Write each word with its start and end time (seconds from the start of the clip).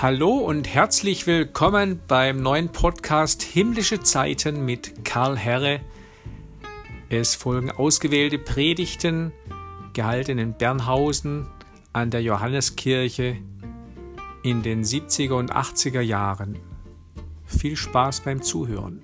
Hallo 0.00 0.30
und 0.30 0.72
herzlich 0.72 1.26
willkommen 1.26 2.00
beim 2.06 2.40
neuen 2.40 2.68
Podcast 2.68 3.42
Himmlische 3.42 3.98
Zeiten 3.98 4.64
mit 4.64 5.04
Karl 5.04 5.36
Herre. 5.36 5.80
Es 7.08 7.34
folgen 7.34 7.72
ausgewählte 7.72 8.38
Predigten, 8.38 9.32
gehalten 9.94 10.38
in 10.38 10.52
Bernhausen 10.56 11.48
an 11.92 12.12
der 12.12 12.22
Johanneskirche 12.22 13.38
in 14.44 14.62
den 14.62 14.84
70er 14.84 15.32
und 15.32 15.52
80er 15.52 16.00
Jahren. 16.00 16.60
Viel 17.44 17.74
Spaß 17.74 18.20
beim 18.20 18.40
Zuhören. 18.40 19.02